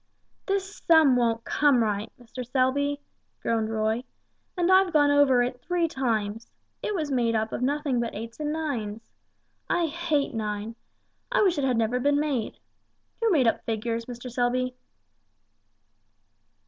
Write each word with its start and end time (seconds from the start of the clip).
"This 0.47 0.77
sum 0.87 1.15
won't 1.15 1.43
come 1.43 1.83
right, 1.83 2.11
Mr. 2.19 2.43
Selby," 2.43 2.99
groaned 3.39 3.69
Roy; 3.69 4.03
"and 4.57 4.71
I've 4.71 4.91
gone 4.91 5.11
over 5.11 5.43
it 5.43 5.61
three 5.61 5.87
times. 5.87 6.47
It 6.81 6.99
is 6.99 7.11
made 7.11 7.35
up 7.35 7.51
of 7.51 7.61
nothing 7.61 7.99
but 7.99 8.15
eights 8.15 8.39
and 8.39 8.51
nines. 8.51 9.11
I 9.69 9.85
hate 9.85 10.33
nine. 10.33 10.73
I 11.31 11.43
wish 11.43 11.59
it 11.59 11.63
had 11.65 11.77
never 11.77 11.99
been 11.99 12.19
made. 12.19 12.57
Who 13.19 13.29
made 13.29 13.45
up 13.45 13.63
figures, 13.65 14.05
Mr. 14.05 14.31
Selby?" 14.31 14.75